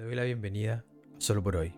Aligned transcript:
Te 0.00 0.06
doy 0.06 0.14
la 0.14 0.24
bienvenida 0.24 0.76
a 0.76 0.84
Solo 1.18 1.42
por 1.42 1.56
Hoy, 1.56 1.74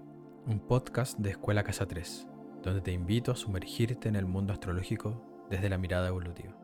un 0.47 0.61
podcast 0.61 1.19
de 1.19 1.31
Escuela 1.31 1.65
Casa 1.65 1.89
3, 1.89 2.29
donde 2.63 2.81
te 2.81 2.93
invito 2.93 3.33
a 3.33 3.37
sumergirte 3.37 4.09
en 4.09 4.15
el 4.15 4.27
mundo 4.27 4.53
astrológico 4.53 5.45
desde 5.51 5.69
la 5.69 5.77
mirada 5.77 6.07
evolutiva. 6.07 6.57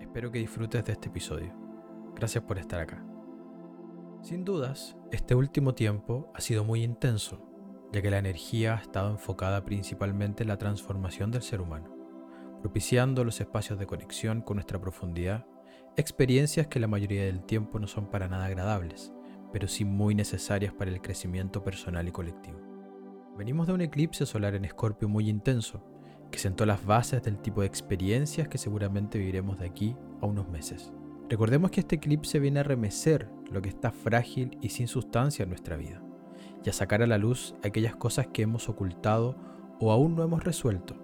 Espero 0.00 0.30
que 0.30 0.38
disfrutes 0.38 0.84
de 0.84 0.92
este 0.92 1.08
episodio. 1.08 1.52
Gracias 2.14 2.44
por 2.44 2.56
estar 2.56 2.78
acá. 2.80 3.04
Sin 4.22 4.44
dudas, 4.44 4.96
este 5.10 5.34
último 5.34 5.74
tiempo 5.74 6.30
ha 6.36 6.40
sido 6.40 6.62
muy 6.62 6.84
intenso, 6.84 7.44
ya 7.92 8.00
que 8.00 8.12
la 8.12 8.18
energía 8.18 8.76
ha 8.76 8.82
estado 8.82 9.10
enfocada 9.10 9.64
principalmente 9.64 10.44
en 10.44 10.50
la 10.50 10.58
transformación 10.58 11.32
del 11.32 11.42
ser 11.42 11.60
humano, 11.60 11.92
propiciando 12.60 13.24
los 13.24 13.40
espacios 13.40 13.76
de 13.76 13.88
conexión 13.88 14.40
con 14.40 14.54
nuestra 14.54 14.80
profundidad, 14.80 15.46
experiencias 15.96 16.68
que 16.68 16.78
la 16.78 16.86
mayoría 16.86 17.24
del 17.24 17.42
tiempo 17.42 17.80
no 17.80 17.88
son 17.88 18.08
para 18.08 18.28
nada 18.28 18.44
agradables 18.44 19.12
pero 19.52 19.68
sí 19.68 19.84
muy 19.84 20.14
necesarias 20.14 20.72
para 20.72 20.90
el 20.90 21.00
crecimiento 21.00 21.62
personal 21.62 22.08
y 22.08 22.12
colectivo. 22.12 22.58
Venimos 23.36 23.66
de 23.66 23.72
un 23.72 23.80
eclipse 23.80 24.26
solar 24.26 24.54
en 24.54 24.64
Escorpio 24.64 25.08
muy 25.08 25.28
intenso, 25.28 25.84
que 26.30 26.38
sentó 26.38 26.66
las 26.66 26.84
bases 26.84 27.22
del 27.22 27.38
tipo 27.38 27.60
de 27.60 27.66
experiencias 27.66 28.48
que 28.48 28.58
seguramente 28.58 29.18
viviremos 29.18 29.58
de 29.58 29.66
aquí 29.66 29.96
a 30.20 30.26
unos 30.26 30.48
meses. 30.48 30.92
Recordemos 31.28 31.70
que 31.70 31.80
este 31.80 31.96
eclipse 31.96 32.38
viene 32.38 32.60
a 32.60 32.64
remecer 32.64 33.28
lo 33.50 33.62
que 33.62 33.68
está 33.68 33.90
frágil 33.90 34.58
y 34.60 34.70
sin 34.70 34.88
sustancia 34.88 35.44
en 35.44 35.50
nuestra 35.50 35.76
vida, 35.76 36.02
y 36.64 36.68
a 36.68 36.72
sacar 36.72 37.02
a 37.02 37.06
la 37.06 37.18
luz 37.18 37.54
aquellas 37.62 37.96
cosas 37.96 38.28
que 38.28 38.42
hemos 38.42 38.68
ocultado 38.68 39.36
o 39.80 39.92
aún 39.92 40.14
no 40.14 40.22
hemos 40.22 40.44
resuelto. 40.44 40.96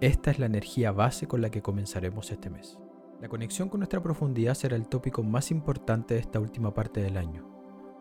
Esta 0.00 0.30
es 0.30 0.38
la 0.38 0.46
energía 0.46 0.92
base 0.92 1.26
con 1.26 1.40
la 1.40 1.50
que 1.50 1.62
comenzaremos 1.62 2.30
este 2.30 2.50
mes. 2.50 2.78
La 3.20 3.28
conexión 3.28 3.68
con 3.68 3.80
nuestra 3.80 4.00
profundidad 4.00 4.54
será 4.54 4.76
el 4.76 4.88
tópico 4.88 5.24
más 5.24 5.50
importante 5.50 6.14
de 6.14 6.20
esta 6.20 6.38
última 6.38 6.72
parte 6.72 7.02
del 7.02 7.16
año, 7.16 7.57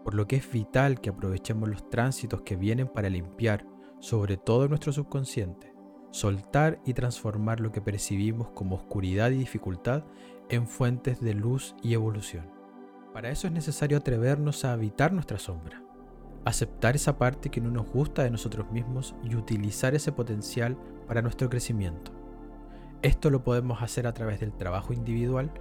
por 0.08 0.16
lo 0.16 0.26
que 0.26 0.38
es 0.38 0.50
vital 0.50 1.02
que 1.02 1.10
aprovechemos 1.10 1.68
los 1.68 1.90
tránsitos 1.90 2.44
que 2.44 2.56
vienen 2.56 2.88
para 2.88 3.10
limpiar, 3.10 3.66
sobre 4.00 4.38
todo 4.38 4.70
nuestro 4.70 4.94
subconsciente, 4.94 5.76
soltar 6.12 6.80
y 6.86 6.94
transformar 6.94 7.60
lo 7.60 7.74
que 7.74 7.82
percibimos 7.82 8.48
como 8.52 8.78
oscuridad 8.78 9.32
y 9.32 9.38
dificultad 9.40 10.06
en 10.48 10.66
fuentes 10.66 11.20
de 11.20 11.34
luz 11.34 11.76
y 11.84 11.94
evolución. 11.94 12.50
Para 13.14 13.32
eso 13.32 13.48
es 13.48 13.54
necesario 13.54 13.98
atrevernos 13.98 14.64
a 14.64 14.72
habitar 14.72 15.12
nuestra 15.12 15.40
sombra, 15.40 15.84
aceptar 16.46 16.96
esa 16.96 17.18
parte 17.18 17.50
que 17.50 17.60
no 17.60 17.70
nos 17.70 17.92
gusta 17.92 18.24
de 18.24 18.32
nosotros 18.32 18.72
mismos 18.72 19.14
y 19.26 19.36
utilizar 19.36 19.94
ese 19.94 20.14
potencial 20.14 20.78
para 21.06 21.22
nuestro 21.22 21.50
crecimiento. 21.50 22.14
Esto 23.02 23.30
lo 23.30 23.44
podemos 23.44 23.82
hacer 23.82 24.08
a 24.08 24.14
través 24.14 24.40
del 24.40 24.54
trabajo 24.54 24.94
individual 24.94 25.52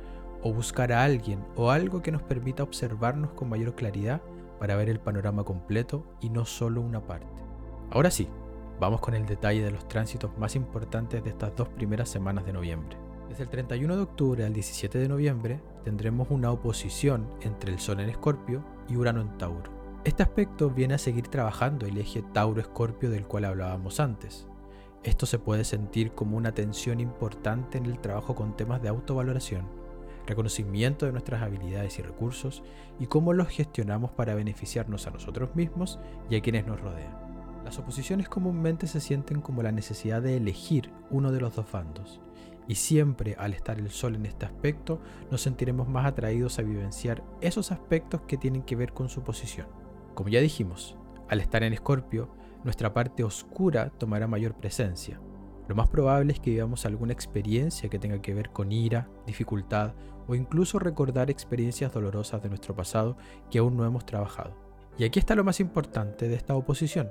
o 0.41 0.52
buscar 0.52 0.92
a 0.92 1.02
alguien 1.02 1.44
o 1.56 1.72
algo 1.72 2.00
que 2.00 2.12
nos 2.12 2.22
permita 2.22 2.62
observarnos 2.62 3.33
con 3.33 3.48
mayor 3.48 3.74
claridad 3.74 4.22
para 4.58 4.76
ver 4.76 4.88
el 4.88 5.00
panorama 5.00 5.44
completo 5.44 6.04
y 6.20 6.30
no 6.30 6.44
solo 6.44 6.80
una 6.80 7.06
parte. 7.06 7.26
Ahora 7.90 8.10
sí, 8.10 8.28
vamos 8.80 9.00
con 9.00 9.14
el 9.14 9.26
detalle 9.26 9.62
de 9.62 9.70
los 9.70 9.88
tránsitos 9.88 10.36
más 10.38 10.56
importantes 10.56 11.22
de 11.22 11.30
estas 11.30 11.54
dos 11.56 11.68
primeras 11.68 12.08
semanas 12.08 12.44
de 12.46 12.52
noviembre. 12.52 12.96
Desde 13.28 13.44
el 13.44 13.48
31 13.48 13.96
de 13.96 14.02
octubre 14.02 14.44
al 14.44 14.52
17 14.52 14.98
de 14.98 15.08
noviembre 15.08 15.60
tendremos 15.84 16.28
una 16.30 16.50
oposición 16.50 17.28
entre 17.40 17.72
el 17.72 17.78
Sol 17.78 18.00
en 18.00 18.08
Escorpio 18.08 18.64
y 18.88 18.96
Urano 18.96 19.20
en 19.20 19.36
Tauro. 19.38 19.70
Este 20.04 20.22
aspecto 20.22 20.70
viene 20.70 20.94
a 20.94 20.98
seguir 20.98 21.28
trabajando 21.28 21.86
el 21.86 21.98
eje 21.98 22.22
Tauro-Escorpio 22.22 23.10
del 23.10 23.27
cual 23.27 23.44
hablábamos 23.46 23.98
antes. 23.98 24.46
Esto 25.02 25.27
se 25.27 25.38
puede 25.38 25.64
sentir 25.64 26.12
como 26.12 26.36
una 26.36 26.52
tensión 26.52 27.00
importante 27.00 27.78
en 27.78 27.86
el 27.86 27.98
trabajo 28.00 28.34
con 28.34 28.56
temas 28.56 28.82
de 28.82 28.88
autovaloración 28.88 29.86
reconocimiento 30.27 31.06
de 31.06 31.12
nuestras 31.12 31.42
habilidades 31.42 31.98
y 31.98 32.02
recursos 32.02 32.62
y 32.98 33.06
cómo 33.06 33.32
los 33.32 33.48
gestionamos 33.48 34.10
para 34.10 34.34
beneficiarnos 34.34 35.06
a 35.06 35.10
nosotros 35.10 35.55
mismos 35.55 35.98
y 36.28 36.36
a 36.36 36.41
quienes 36.41 36.66
nos 36.66 36.80
rodean. 36.80 37.16
Las 37.64 37.78
oposiciones 37.78 38.28
comúnmente 38.28 38.86
se 38.86 39.00
sienten 39.00 39.41
como 39.41 39.62
la 39.62 39.72
necesidad 39.72 40.22
de 40.22 40.36
elegir 40.36 40.92
uno 41.10 41.33
de 41.33 41.41
los 41.41 41.56
dos 41.56 41.70
bandos, 41.70 42.20
y 42.68 42.77
siempre 42.77 43.36
al 43.38 43.55
estar 43.55 43.78
el 43.78 43.90
sol 43.90 44.14
en 44.14 44.27
este 44.27 44.46
aspecto 44.46 45.01
nos 45.30 45.42
sentiremos 45.42 45.89
más 45.89 46.06
atraídos 46.06 46.58
a 46.58 46.62
vivenciar 46.62 47.22
esos 47.40 47.72
aspectos 47.72 48.22
que 48.28 48.36
tienen 48.36 48.62
que 48.62 48.77
ver 48.77 48.92
con 48.92 49.08
su 49.08 49.22
posición. 49.22 49.67
Como 50.14 50.28
ya 50.28 50.40
dijimos, 50.40 50.96
al 51.28 51.40
estar 51.40 51.62
en 51.62 51.72
Escorpio, 51.72 52.30
nuestra 52.64 52.95
parte 52.95 53.24
oscura 53.24 53.90
tomará 53.90 54.27
mayor 54.27 54.55
presencia. 54.55 55.20
Lo 55.68 55.74
más 55.74 55.88
probable 55.88 56.32
es 56.32 56.40
que 56.40 56.50
vivamos 56.50 56.86
alguna 56.86 57.12
experiencia 57.12 57.88
que 57.88 57.98
tenga 57.98 58.22
que 58.22 58.34
ver 58.34 58.50
con 58.50 58.70
ira, 58.70 59.08
dificultad 59.27 59.94
o 60.28 60.34
incluso 60.34 60.78
recordar 60.78 61.30
experiencias 61.30 61.92
dolorosas 61.92 62.42
de 62.42 62.48
nuestro 62.48 62.74
pasado 62.74 63.16
que 63.50 63.58
aún 63.58 63.77
no 63.77 63.84
hemos 63.84 64.06
trabajado. 64.06 64.54
Y 64.98 65.04
aquí 65.04 65.18
está 65.18 65.34
lo 65.34 65.44
más 65.44 65.60
importante 65.60 66.28
de 66.28 66.36
esta 66.36 66.54
oposición, 66.54 67.10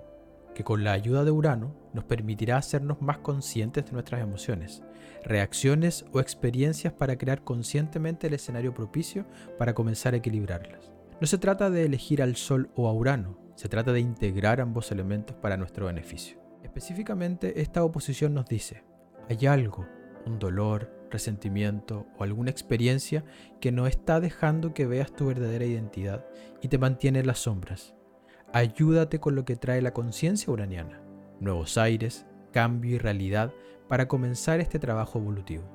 que 0.55 0.63
con 0.63 0.83
la 0.83 0.93
ayuda 0.93 1.23
de 1.23 1.31
Urano 1.31 1.75
nos 1.93 2.05
permitirá 2.05 2.57
hacernos 2.57 3.01
más 3.01 3.19
conscientes 3.19 3.85
de 3.85 3.91
nuestras 3.91 4.21
emociones, 4.21 4.83
reacciones 5.23 6.05
o 6.13 6.19
experiencias 6.19 6.93
para 6.93 7.17
crear 7.17 7.43
conscientemente 7.43 8.27
el 8.27 8.33
escenario 8.33 8.73
propicio 8.73 9.25
para 9.59 9.73
comenzar 9.73 10.13
a 10.13 10.17
equilibrarlas. 10.17 10.91
No 11.19 11.27
se 11.27 11.37
trata 11.37 11.69
de 11.69 11.85
elegir 11.85 12.21
al 12.21 12.35
Sol 12.35 12.69
o 12.75 12.87
a 12.87 12.93
Urano, 12.93 13.37
se 13.55 13.69
trata 13.69 13.91
de 13.91 13.99
integrar 13.99 14.61
ambos 14.61 14.91
elementos 14.91 15.35
para 15.35 15.57
nuestro 15.57 15.85
beneficio. 15.85 16.44
Específicamente, 16.65 17.61
esta 17.61 17.83
oposición 17.83 18.33
nos 18.33 18.47
dice, 18.47 18.83
hay 19.29 19.45
algo, 19.45 19.85
un 20.25 20.39
dolor, 20.39 20.91
resentimiento 21.11 22.07
o 22.17 22.23
alguna 22.23 22.49
experiencia 22.49 23.23
que 23.61 23.71
no 23.71 23.85
está 23.85 24.19
dejando 24.19 24.73
que 24.73 24.87
veas 24.87 25.15
tu 25.15 25.27
verdadera 25.27 25.65
identidad 25.65 26.25
y 26.63 26.67
te 26.67 26.79
mantiene 26.79 27.19
en 27.19 27.27
las 27.27 27.37
sombras. 27.37 27.93
Ayúdate 28.51 29.19
con 29.19 29.35
lo 29.35 29.45
que 29.45 29.55
trae 29.55 29.79
la 29.83 29.93
conciencia 29.93 30.51
uraniana, 30.51 31.03
nuevos 31.39 31.77
aires, 31.77 32.25
cambio 32.51 32.95
y 32.95 32.97
realidad 32.97 33.53
para 33.87 34.07
comenzar 34.07 34.59
este 34.59 34.79
trabajo 34.79 35.19
evolutivo. 35.19 35.65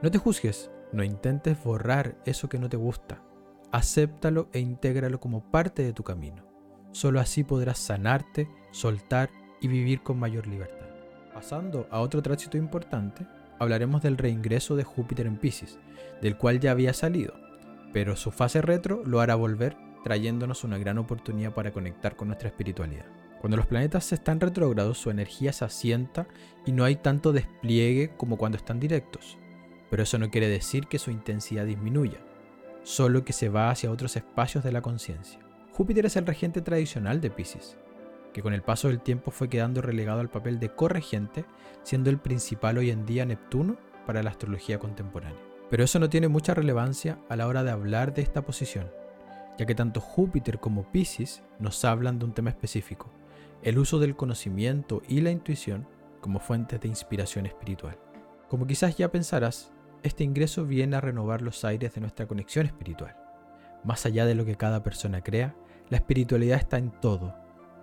No 0.00 0.10
te 0.10 0.16
juzgues, 0.16 0.70
no 0.94 1.04
intentes 1.04 1.62
borrar 1.62 2.16
eso 2.24 2.48
que 2.48 2.58
no 2.58 2.70
te 2.70 2.78
gusta. 2.78 3.22
Acéptalo 3.70 4.48
e 4.54 4.60
intégralo 4.60 5.20
como 5.20 5.50
parte 5.50 5.82
de 5.82 5.92
tu 5.92 6.04
camino. 6.04 6.46
Solo 6.92 7.20
así 7.20 7.44
podrás 7.44 7.78
sanarte, 7.78 8.48
soltar 8.70 9.28
y 9.60 9.68
vivir 9.68 10.02
con 10.02 10.18
mayor 10.18 10.46
libertad. 10.46 10.86
Pasando 11.32 11.86
a 11.90 12.00
otro 12.00 12.22
tránsito 12.22 12.56
importante, 12.56 13.26
hablaremos 13.58 14.02
del 14.02 14.16
reingreso 14.16 14.76
de 14.76 14.84
Júpiter 14.84 15.26
en 15.26 15.36
Pisces, 15.36 15.78
del 16.20 16.36
cual 16.36 16.60
ya 16.60 16.72
había 16.72 16.92
salido, 16.92 17.34
pero 17.92 18.16
su 18.16 18.30
fase 18.30 18.62
retro 18.62 19.02
lo 19.04 19.20
hará 19.20 19.34
volver 19.34 19.76
trayéndonos 20.04 20.64
una 20.64 20.78
gran 20.78 20.98
oportunidad 20.98 21.52
para 21.52 21.72
conectar 21.72 22.16
con 22.16 22.28
nuestra 22.28 22.48
espiritualidad. 22.48 23.06
Cuando 23.40 23.56
los 23.56 23.66
planetas 23.66 24.12
están 24.12 24.40
retrógrados, 24.40 24.98
su 24.98 25.10
energía 25.10 25.52
se 25.52 25.64
asienta 25.64 26.26
y 26.66 26.72
no 26.72 26.84
hay 26.84 26.96
tanto 26.96 27.32
despliegue 27.32 28.10
como 28.16 28.36
cuando 28.36 28.56
están 28.56 28.80
directos. 28.80 29.38
Pero 29.90 30.02
eso 30.02 30.18
no 30.18 30.30
quiere 30.30 30.48
decir 30.48 30.86
que 30.86 30.98
su 30.98 31.10
intensidad 31.10 31.64
disminuya, 31.64 32.18
solo 32.82 33.24
que 33.24 33.32
se 33.32 33.48
va 33.48 33.70
hacia 33.70 33.90
otros 33.90 34.16
espacios 34.16 34.64
de 34.64 34.72
la 34.72 34.82
conciencia. 34.82 35.40
Júpiter 35.72 36.06
es 36.06 36.16
el 36.16 36.26
regente 36.26 36.62
tradicional 36.62 37.20
de 37.20 37.30
Pisces, 37.30 37.76
que 38.32 38.42
con 38.42 38.52
el 38.52 38.62
paso 38.62 38.88
del 38.88 39.00
tiempo 39.00 39.30
fue 39.30 39.48
quedando 39.48 39.82
relegado 39.82 40.20
al 40.20 40.30
papel 40.30 40.58
de 40.58 40.74
corregente, 40.74 41.44
siendo 41.82 42.10
el 42.10 42.18
principal 42.18 42.78
hoy 42.78 42.90
en 42.90 43.06
día 43.06 43.26
Neptuno 43.26 43.76
para 44.06 44.22
la 44.22 44.30
astrología 44.30 44.78
contemporánea. 44.78 45.40
Pero 45.70 45.84
eso 45.84 45.98
no 45.98 46.08
tiene 46.08 46.28
mucha 46.28 46.54
relevancia 46.54 47.18
a 47.28 47.36
la 47.36 47.46
hora 47.46 47.62
de 47.62 47.70
hablar 47.70 48.14
de 48.14 48.22
esta 48.22 48.42
posición, 48.42 48.90
ya 49.58 49.66
que 49.66 49.74
tanto 49.74 50.00
Júpiter 50.00 50.60
como 50.60 50.90
Pisces 50.90 51.42
nos 51.58 51.84
hablan 51.84 52.18
de 52.18 52.24
un 52.24 52.32
tema 52.32 52.50
específico, 52.50 53.10
el 53.62 53.78
uso 53.78 53.98
del 53.98 54.16
conocimiento 54.16 55.02
y 55.08 55.20
la 55.20 55.30
intuición 55.30 55.86
como 56.20 56.40
fuentes 56.40 56.80
de 56.80 56.88
inspiración 56.88 57.46
espiritual. 57.46 57.98
Como 58.48 58.66
quizás 58.66 58.96
ya 58.96 59.10
pensarás, 59.10 59.72
este 60.02 60.24
ingreso 60.24 60.64
viene 60.64 60.96
a 60.96 61.00
renovar 61.00 61.42
los 61.42 61.64
aires 61.64 61.94
de 61.94 62.00
nuestra 62.00 62.26
conexión 62.26 62.66
espiritual. 62.66 63.16
Más 63.84 64.06
allá 64.06 64.26
de 64.26 64.34
lo 64.34 64.44
que 64.44 64.56
cada 64.56 64.82
persona 64.82 65.22
crea, 65.22 65.54
la 65.90 65.98
espiritualidad 65.98 66.58
está 66.58 66.78
en 66.78 66.90
todo 66.90 67.34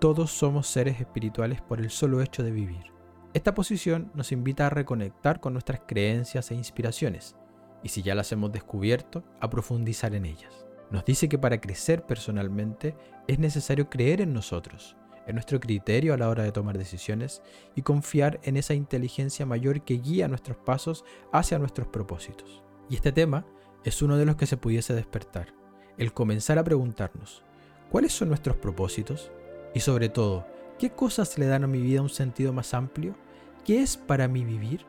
todos 0.05 0.29
somos 0.29 0.67
seres 0.67 0.99
espirituales 1.01 1.63
por 1.63 1.79
el 1.79 1.89
solo 1.89 2.21
hecho 2.21 2.43
de 2.43 2.51
vivir. 2.51 2.93
Esta 3.33 3.55
posición 3.55 4.11
nos 4.13 4.31
invita 4.31 4.67
a 4.67 4.69
reconectar 4.69 5.39
con 5.39 5.53
nuestras 5.53 5.81
creencias 5.87 6.51
e 6.51 6.53
inspiraciones, 6.53 7.35
y 7.81 7.89
si 7.89 8.03
ya 8.03 8.13
las 8.13 8.31
hemos 8.31 8.51
descubierto, 8.51 9.23
a 9.41 9.49
profundizar 9.49 10.13
en 10.13 10.25
ellas. 10.27 10.67
Nos 10.91 11.05
dice 11.05 11.27
que 11.27 11.39
para 11.39 11.59
crecer 11.59 12.05
personalmente 12.05 12.95
es 13.27 13.39
necesario 13.39 13.89
creer 13.89 14.21
en 14.21 14.31
nosotros, 14.31 14.95
en 15.25 15.33
nuestro 15.33 15.59
criterio 15.59 16.13
a 16.13 16.17
la 16.17 16.29
hora 16.29 16.43
de 16.43 16.51
tomar 16.51 16.77
decisiones 16.77 17.41
y 17.73 17.81
confiar 17.81 18.39
en 18.43 18.57
esa 18.57 18.75
inteligencia 18.75 19.47
mayor 19.47 19.81
que 19.81 19.95
guía 19.95 20.27
nuestros 20.27 20.57
pasos 20.57 21.03
hacia 21.33 21.57
nuestros 21.57 21.87
propósitos. 21.87 22.61
Y 22.91 22.95
este 22.97 23.11
tema 23.11 23.47
es 23.83 24.03
uno 24.03 24.17
de 24.17 24.27
los 24.27 24.35
que 24.35 24.45
se 24.45 24.57
pudiese 24.57 24.93
despertar, 24.93 25.55
el 25.97 26.13
comenzar 26.13 26.59
a 26.59 26.63
preguntarnos, 26.63 27.41
¿cuáles 27.89 28.13
son 28.13 28.27
nuestros 28.27 28.57
propósitos? 28.57 29.31
Y 29.75 29.81
sobre 29.81 30.07
todo, 30.07 30.47
¿qué 30.79 30.89
cosas 30.89 31.37
le 31.37 31.47
dan 31.47 31.65
a 31.65 31.67
mi 31.67 31.81
vida 31.81 32.01
un 32.01 32.07
sentido 32.07 32.53
más 32.53 32.73
amplio? 32.73 33.13
¿Qué 33.65 33.81
es 33.81 33.97
para 33.97 34.29
mí 34.29 34.45
vivir? 34.45 34.85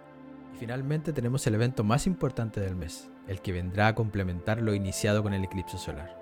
Y 0.54 0.58
finalmente 0.58 1.12
tenemos 1.12 1.44
el 1.48 1.56
evento 1.56 1.82
más 1.82 2.06
importante 2.06 2.60
del 2.60 2.76
mes, 2.76 3.10
el 3.26 3.42
que 3.42 3.50
vendrá 3.50 3.88
a 3.88 3.94
complementar 3.96 4.62
lo 4.62 4.74
iniciado 4.74 5.24
con 5.24 5.34
el 5.34 5.42
eclipse 5.42 5.76
solar. 5.76 6.16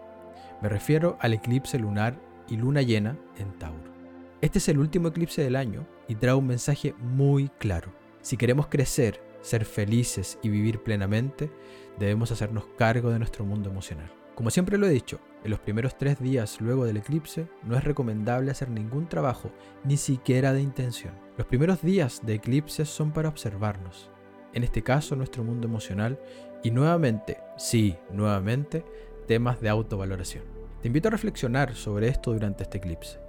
Me 0.63 0.71
refiero 0.71 1.19
al 1.21 1.35
eclipse 1.35 1.79
lunar 1.79 2.19
y 2.49 2.57
luna 2.57 2.81
llena 2.81 3.19
en 3.37 3.53
Tauro. 3.59 3.93
Este 4.41 4.57
es 4.57 4.69
el 4.71 4.79
último 4.79 5.09
eclipse 5.09 5.43
del 5.43 5.57
año 5.57 5.87
y 6.09 6.15
trae 6.15 6.33
un 6.33 6.47
mensaje 6.47 6.95
muy 6.99 7.51
claro. 7.59 7.93
Si 8.23 8.39
queremos 8.39 8.69
crecer, 8.69 9.21
ser 9.43 9.67
felices 9.67 10.39
y 10.43 10.49
vivir 10.49 10.83
plenamente, 10.83 11.51
debemos 11.99 12.31
hacernos 12.31 12.65
cargo 12.79 13.11
de 13.11 13.19
nuestro 13.19 13.45
mundo 13.45 13.69
emocional. 13.69 14.11
Como 14.35 14.51
siempre 14.51 14.79
lo 14.79 14.87
he 14.87 14.91
dicho, 14.91 15.21
en 15.45 15.51
los 15.51 15.61
primeros 15.61 15.97
tres 15.97 16.19
días 16.19 16.61
luego 16.61 16.85
del 16.85 16.97
eclipse 16.97 17.47
no 17.63 17.77
es 17.77 17.85
recomendable 17.85 18.51
hacer 18.51 18.69
ningún 18.69 19.09
trabajo, 19.09 19.53
ni 19.85 19.97
siquiera 19.97 20.53
de 20.53 20.61
intención. 20.61 21.15
Los 21.39 21.47
primeros 21.47 21.83
días 21.83 22.21
de 22.25 22.35
eclipse 22.35 22.85
son 22.85 23.13
para 23.13 23.29
observarnos, 23.29 24.11
en 24.53 24.65
este 24.65 24.83
caso 24.83 25.15
nuestro 25.15 25.45
mundo 25.45 25.69
emocional, 25.69 26.19
y 26.65 26.73
nuevamente, 26.73 27.39
sí, 27.57 27.97
nuevamente, 28.11 28.85
temas 29.29 29.61
de 29.61 29.69
autovaloración. 29.69 30.43
Te 30.83 30.89
invito 30.89 31.09
a 31.09 31.13
reflexionar 31.13 31.75
sobre 31.77 32.09
esto 32.09 32.33
durante 32.33 32.65
este 32.65 32.79
eclipse. 32.79 33.21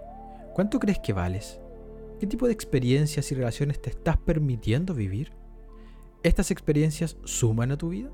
¿Cuánto 0.56 0.80
crees 0.80 1.00
que 1.00 1.13
vales? 1.13 1.60
¿Qué 2.19 2.25
tipo 2.25 2.48
de 2.48 2.54
experiencias 2.54 3.31
y 3.31 3.36
relaciones 3.36 3.80
te 3.80 3.92
estás 3.92 4.18
permitiendo 4.18 4.96
vivir? 4.96 5.34
¿Estas 6.24 6.50
experiencias 6.50 7.18
suman 7.25 7.72
a 7.72 7.78
tu 7.78 7.90
vida? 7.90 8.10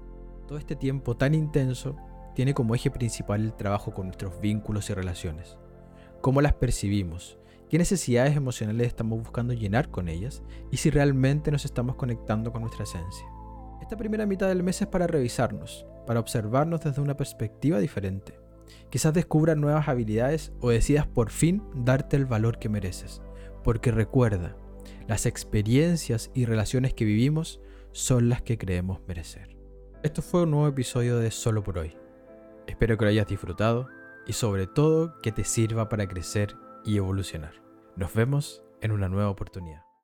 Todo 0.48 0.58
este 0.58 0.76
tiempo 0.76 1.16
tan 1.16 1.34
intenso 1.34 1.96
tiene 2.36 2.54
como 2.54 2.76
eje 2.76 2.92
principal 2.92 3.42
el 3.42 3.54
trabajo 3.54 3.94
con 3.94 4.08
nuestros 4.08 4.40
vínculos 4.40 4.90
y 4.90 4.94
relaciones. 4.94 5.58
Cómo 6.22 6.42
las 6.42 6.54
percibimos, 6.54 7.38
qué 7.70 7.78
necesidades 7.78 8.36
emocionales 8.36 8.88
estamos 8.88 9.20
buscando 9.20 9.54
llenar 9.54 9.90
con 9.90 10.10
ellas 10.10 10.44
y 10.72 10.78
si 10.78 10.90
realmente 10.90 11.52
nos 11.52 11.66
estamos 11.66 11.96
conectando 11.96 12.52
con 12.52 12.62
nuestra 12.62 12.84
esencia. 12.84 13.26
Esta 13.82 13.98
primera 13.98 14.26
mitad 14.26 14.48
del 14.48 14.64
mes 14.64 14.82
es 14.82 14.88
para 14.88 15.08
revisarnos, 15.08 15.86
para 16.06 16.20
observarnos 16.20 16.82
desde 16.82 17.02
una 17.02 17.18
perspectiva 17.18 17.80
diferente. 17.80 18.40
Quizás 18.90 19.14
descubras 19.14 19.58
nuevas 19.58 19.88
habilidades 19.88 20.52
o 20.60 20.70
decidas 20.70 21.08
por 21.08 21.30
fin 21.30 21.64
darte 21.74 22.16
el 22.16 22.26
valor 22.26 22.60
que 22.60 22.70
mereces. 22.70 23.22
Porque 23.64 23.92
recuerda, 23.92 24.56
las 25.08 25.26
experiencias 25.26 26.32
y 26.34 26.46
relaciones 26.46 26.94
que 26.94 27.06
vivimos 27.06 27.62
son 27.92 28.30
las 28.30 28.42
que 28.42 28.58
creemos 28.58 29.02
merecer. 29.08 29.58
Esto 30.04 30.22
fue 30.22 30.44
un 30.44 30.52
nuevo 30.52 30.68
episodio 30.68 31.18
de 31.20 31.32
Solo 31.32 31.64
por 31.64 31.78
hoy. 31.78 31.96
Espero 32.72 32.98
que 32.98 33.04
lo 33.04 33.12
hayas 33.12 33.28
disfrutado 33.28 33.90
y 34.26 34.32
sobre 34.32 34.66
todo 34.66 35.20
que 35.20 35.34
te 35.34 35.44
sirva 35.44 35.90
para 35.90 36.08
crecer 36.08 36.56
y 36.86 36.96
evolucionar. 36.96 37.62
Nos 37.98 38.14
vemos 38.14 38.64
en 38.80 38.94
una 38.94 39.10
nueva 39.10 39.30
oportunidad. 39.30 39.91